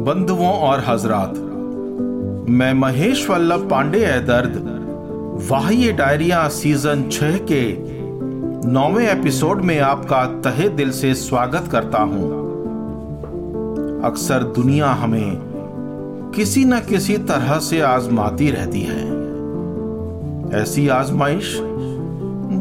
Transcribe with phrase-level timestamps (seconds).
[0.00, 1.34] बंधुओं और हजरात,
[2.50, 4.54] मैं महेश वल्लभ पांडे है दर्द,
[5.50, 7.64] वाह्य डायरिया सीज़न छह के
[8.70, 12.30] नौवे एपिसोड में आपका तहे दिल से स्वागत करता हूँ।
[14.04, 19.04] अक्सर दुनिया हमें किसी न किसी तरह से आजमाती रहती है।
[20.62, 21.56] ऐसी आजमाइश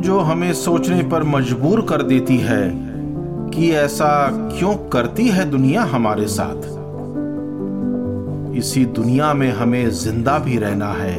[0.02, 2.62] जो हमें सोचने पर मजबूर कर देती है
[3.50, 4.12] कि ऐसा
[4.60, 6.79] क्यों करती है दुनिया हमारे साथ?
[8.60, 11.16] इसी दुनिया में हमें ज़िंदा भी रहना है।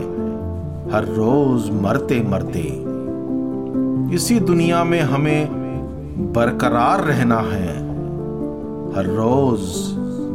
[0.91, 2.65] हर रोज मरते मरते।
[4.15, 5.48] इसी दुनिया में हमें
[6.33, 7.73] बरकरार रहना है।
[8.97, 9.61] हर रोज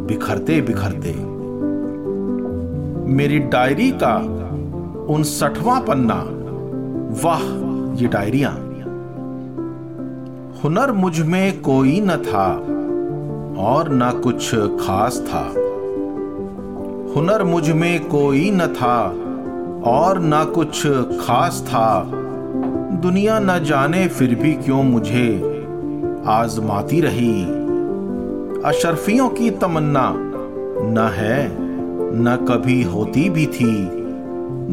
[0.08, 1.13] बिखरते बिखरते।
[3.13, 4.16] मेरी डायरी का
[5.13, 6.22] उनसठवां पन्ना।
[7.24, 7.44] वाह,
[8.02, 8.49] ये डायरिया।
[10.63, 12.48] हुनर मुझमें कोई न था
[13.63, 15.65] और न कुछ खास था।
[17.16, 19.08] हुनर मुझमें कोई न था
[19.91, 20.88] और न कुछ
[21.22, 22.12] खास था।
[23.02, 25.27] दुनिया न जाने फिर भी क्यों मुझे
[26.27, 27.44] आजमाती रही।
[28.62, 30.13] अशरफियों की तमन्ना
[30.82, 31.49] न है,
[32.16, 33.90] न कभी होती भी थी।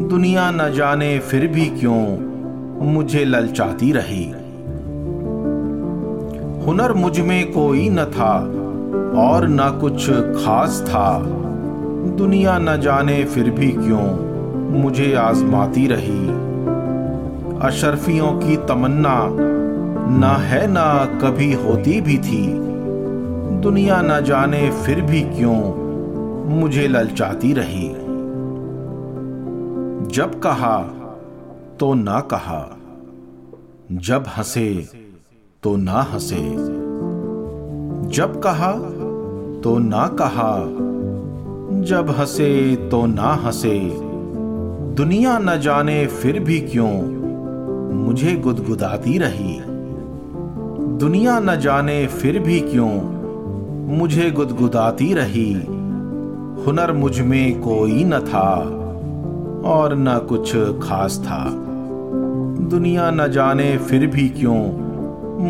[0.07, 2.17] दुनिया न जाने फिर भी क्यों
[2.93, 4.25] मुझे ललचाती रही।
[6.65, 8.39] हुनर मुझमें कोई न था
[9.27, 11.39] और न कुछ खास था।
[12.09, 14.33] दुनिया न जाने फिर भी क्यों
[14.81, 16.27] मुझे आजमाती रही?
[17.67, 19.29] अशरफियों की तमन्ना
[20.19, 22.47] ना है ना कभी होती भी थी।
[23.59, 25.83] दुनिया न जाने फिर भी क्यों
[26.49, 27.89] मुझे ललचाती रही?
[30.15, 30.77] जब कहा
[31.79, 32.77] तो ना कहा।
[33.91, 34.87] जब हंसे
[35.63, 36.55] तो ना हंसे।
[38.09, 38.71] जब कहा
[39.61, 40.67] तो ना कहा।
[41.83, 43.97] जब हंसे तो ना हंसे।
[44.93, 47.23] दुनिया न जाने फिर भी क्यों?
[47.95, 49.61] मुझे गुदगुदाती रही।
[50.97, 53.23] दुनिया न जाने फिर भी क्यों?
[53.97, 55.53] मुझे गुदगुदाती रही।
[56.65, 58.55] हुनर मुझमें कोई न था
[59.65, 61.49] और न कुछ खास था।
[62.69, 64.83] दुनिया न जाने फिर भी क्यों?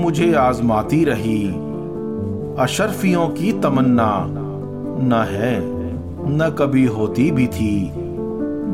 [0.02, 1.48] मुझे आजमाती रही।
[2.60, 4.28] अशरफियों की तमन्ना
[5.06, 5.73] न है।
[6.28, 7.94] न कभी होती भी थी।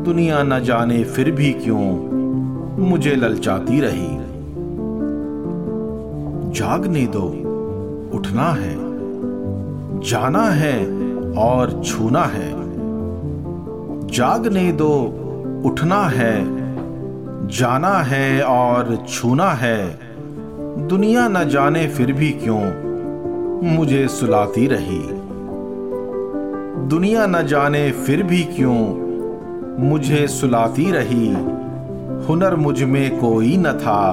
[0.04, 2.10] दुनिया न जाने फिर भी क्यों
[2.88, 4.30] मुझे ललचाती रही।
[6.52, 7.26] जागने दो,
[8.18, 8.76] उठना है,
[10.00, 10.86] जाना है
[11.32, 12.50] और छूना है।
[14.06, 14.94] जागने दो,
[15.64, 16.60] उठना है,
[17.48, 19.98] जाना है और छूना है।
[20.88, 22.90] दुनिया न जाने फिर भी क्यों
[23.76, 25.19] मुझे सुलाती रही।
[26.88, 29.10] दुनिया न जाने फिर भी क्यों?
[29.88, 31.32] मुझे सुलाती रही।
[32.26, 34.12] हुनर मुझमें कोई न था,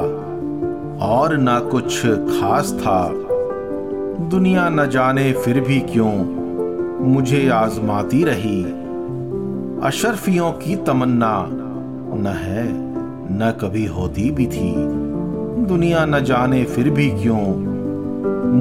[1.02, 3.10] और न कुछ खास था।
[4.30, 6.14] दुनिया न जाने फिर भी क्यों?
[7.06, 8.64] मुझे आजमाती रही।
[9.84, 11.48] अशरफियों की तमन्ना
[12.22, 12.64] न है,
[13.40, 14.74] न कभी होती भी थी।
[15.66, 17.56] दुनिया न जाने फिर भी क्यों?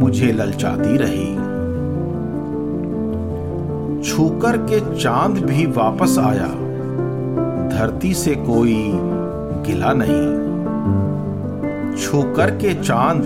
[0.00, 1.45] मुझे ललचाती रही।
[4.06, 6.48] छूकर के चाँद भी वापस आया।
[7.68, 8.90] धरती से कोई
[9.66, 10.46] गिला नहीं।
[11.96, 13.24] छूकर के चाँद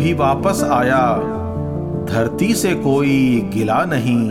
[0.00, 1.16] भी वापस आया।
[2.10, 4.30] धरती से कोई गिला नहीं।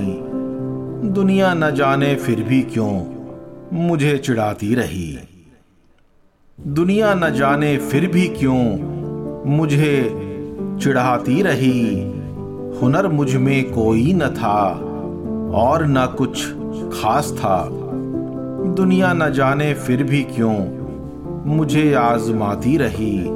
[1.10, 3.06] दुनिया न जाने फिर भी क्यों
[3.74, 5.20] मुझे चिढ़ाती रही।
[6.68, 8.80] दुनिया न जाने फिर भी क्यों
[9.58, 9.94] मुझे
[10.84, 11.96] चिढ़ाती रही।
[12.82, 14.88] हुनर मुझमें कोई न था।
[15.54, 16.54] और न कुछ
[17.02, 17.70] खास था।
[18.76, 20.82] दुनिया न जाने फिर भी क्यों
[21.46, 23.30] मुझे आजमाती रही।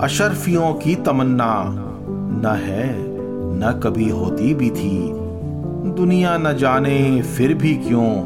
[0.00, 1.76] अशरफियों की तमन्ना
[2.10, 2.96] न है,
[3.58, 5.12] न कभी होती भी थी।
[5.90, 8.24] दुनिया न जाने फिर भी क्यों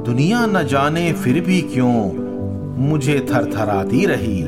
[0.04, 2.12] दुनिया न जाने फिर भी क्यों
[2.88, 4.42] मुझे थरथराती रही।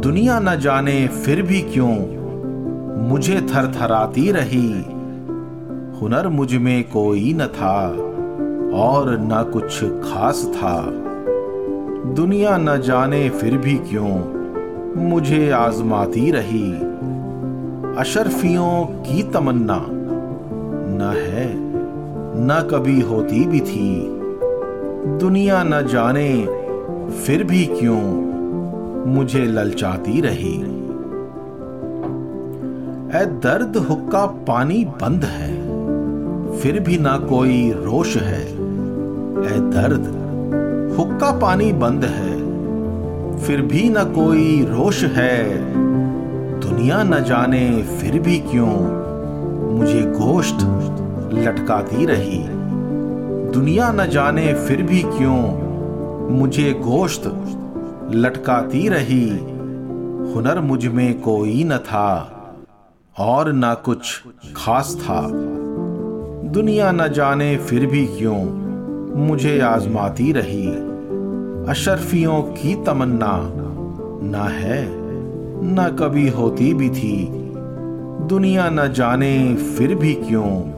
[0.00, 1.94] दुनिया न जाने फिर भी क्यों
[3.08, 4.72] मुझे थरथराती रही।
[6.00, 7.88] हुनर मुझमें कोई न था
[8.74, 10.80] और न कुछ खास था।
[12.12, 14.36] दुनिया न जाने फिर भी क्यों
[15.10, 16.95] मुझे आजमाती रही।
[17.98, 21.46] अशरफियों की तमन्ना। न है,
[22.38, 23.88] न कभी होती भी थी।
[25.18, 26.46] दुनिया न जाने,
[27.10, 28.02] फिर भी क्यों
[29.06, 30.54] मुझे ललचाती रही?
[33.16, 35.54] ए दर्द हुक्का पानी बंद है,
[36.58, 40.12] फिर भी ना कोई रोश है। ए दर्द
[40.98, 42.36] हुक्का पानी बंद है,
[43.38, 45.85] फिर भी ना कोई रोश है।
[46.66, 48.70] दुनिया न जाने फिर भी क्यों
[49.74, 50.54] मुझे गोश्त
[51.34, 52.44] लटकाती रही?
[53.52, 55.42] दुनिया न जाने फिर भी क्यों
[56.30, 57.26] मुझे गोश्त
[58.14, 59.28] लटकाती रही?
[60.34, 62.36] हुनर मुझमें कोई न था
[63.18, 64.22] और ना कुछ
[64.56, 65.30] खास था।
[66.48, 68.44] दुनिया न जाने फिर भी क्यों
[69.26, 70.68] मुझे आजमाती रही?
[71.70, 73.52] अशरफियों की तमन्ना
[74.28, 75.05] ना है।
[75.62, 77.28] न कभी होती भी थी।
[78.26, 80.76] दुनिया न जाने फिर भी क्यों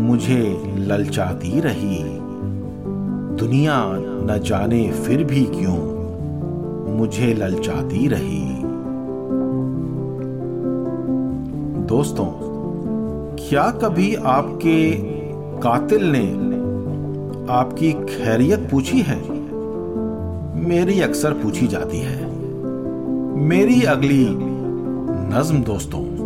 [0.00, 2.04] मुझे ललचाती रही।
[3.36, 5.98] दुनिया न जाने फिर भी क्यों
[6.96, 8.62] मुझे ललचाती रही।
[11.86, 12.26] दोस्तों,
[13.48, 14.92] क्या कभी आपके
[15.60, 16.48] कातिल ने
[17.52, 19.30] आपकी खैरियत पूछी है?
[20.68, 22.27] मेरी अक्सर पूछी जाती है।
[23.48, 24.24] मेरी अगली
[25.34, 26.17] नज्म दोस्तों।